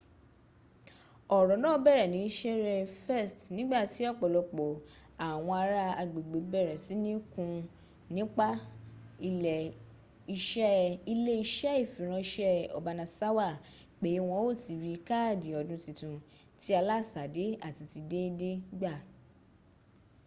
oro 1.37 1.55
naa 1.63 1.81
bere 1.85 2.05
ni 2.13 2.21
sere 2.39 2.75
1st 3.05 3.39
nigbati 3.55 4.01
opolopo 4.11 4.65
awon 5.27 5.55
ara 5.65 5.85
agbegbe 6.01 6.39
bere 6.53 6.73
sini 6.85 7.13
kun 7.33 7.51
nipa 8.15 8.49
ile 9.29 9.57
ise 11.15 11.69
ifiranse 11.83 12.49
obanasawa 12.77 13.47
pe 14.01 14.11
won 14.27 14.43
o 14.49 14.51
tii 14.63 14.79
ri 14.83 14.93
kaadi 15.07 15.49
odun 15.59 15.81
titun 15.85 16.15
ti 16.61 16.69
alasade 16.79 17.45
ati 17.67 17.83
ti 17.91 17.99
deede 18.11 18.51
gba 18.79 18.93